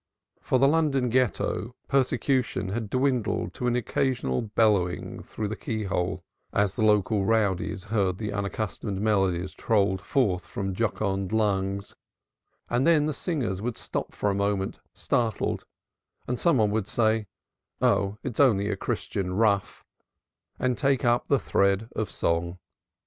For 0.41 0.57
the 0.57 0.67
London 0.67 1.09
Ghetto 1.09 1.75
persecution 1.87 2.69
had 2.69 2.89
dwindled 2.89 3.53
to 3.53 3.67
an 3.67 3.75
occasional 3.75 4.41
bellowing 4.41 5.21
through 5.21 5.47
the 5.47 5.55
keyhole, 5.55 6.23
as 6.51 6.73
the 6.73 6.83
local 6.83 7.23
rowdies 7.23 7.83
heard 7.83 8.17
the 8.17 8.33
unaccustomed 8.33 8.99
melodies 8.99 9.53
trolled 9.53 10.01
forth 10.01 10.47
from 10.47 10.73
jocund 10.73 11.31
lungs 11.31 11.93
and 12.67 12.87
then 12.87 13.05
the 13.05 13.13
singers 13.13 13.61
would 13.61 13.77
stop 13.77 14.15
for 14.15 14.31
a 14.31 14.33
moment, 14.33 14.79
startled, 14.95 15.65
and 16.27 16.39
some 16.39 16.57
one 16.57 16.71
would 16.71 16.87
say: 16.87 17.27
"Oh, 17.79 18.17
it's 18.23 18.39
only 18.39 18.71
a 18.71 18.75
Christian 18.75 19.33
rough," 19.35 19.85
and 20.57 20.79
take 20.79 21.05
up 21.05 21.27
the 21.27 21.37
thread 21.37 21.89
of 21.95 22.09
song. 22.09 22.57